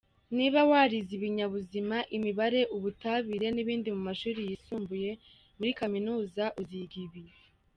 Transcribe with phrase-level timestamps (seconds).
[0.37, 5.09] Niba warize Ibinyabuzima, Imibare, Ubutabire n’ibindi mu mashuri yisumbuye,
[5.57, 7.23] muri Kaminuza uziga ibi.